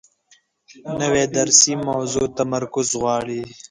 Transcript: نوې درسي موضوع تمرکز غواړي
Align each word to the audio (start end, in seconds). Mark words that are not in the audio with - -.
نوې 1.01 1.23
درسي 1.37 1.73
موضوع 1.87 2.25
تمرکز 2.39 2.87
غواړي 3.01 3.41